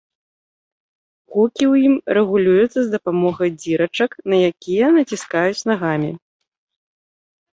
[1.33, 6.11] Гукі ў ім рэгулююцца з дапамогай дзірачак, на якія націскаюць нагамі.